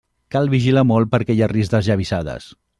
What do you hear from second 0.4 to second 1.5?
vigilar molt perquè hi